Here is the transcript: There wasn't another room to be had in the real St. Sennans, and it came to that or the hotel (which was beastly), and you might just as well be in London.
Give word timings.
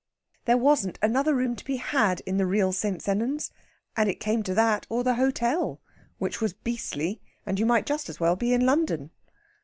There 0.45 0.57
wasn't 0.57 0.97
another 1.03 1.35
room 1.35 1.55
to 1.55 1.63
be 1.63 1.75
had 1.77 2.21
in 2.21 2.37
the 2.37 2.47
real 2.47 2.71
St. 2.73 3.03
Sennans, 3.03 3.51
and 3.95 4.09
it 4.09 4.19
came 4.19 4.41
to 4.41 4.55
that 4.55 4.87
or 4.89 5.03
the 5.03 5.13
hotel 5.13 5.79
(which 6.17 6.41
was 6.41 6.53
beastly), 6.55 7.21
and 7.45 7.59
you 7.59 7.67
might 7.67 7.85
just 7.85 8.09
as 8.09 8.19
well 8.19 8.35
be 8.35 8.51
in 8.51 8.65
London. 8.65 9.11